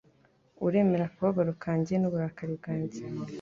Uremera 0.65 1.03
akababaro 1.09 1.53
kanjye 1.63 1.93
n'uburakari 1.97 2.53
bwanjye 2.59 2.99